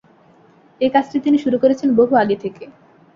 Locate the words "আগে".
2.23-2.37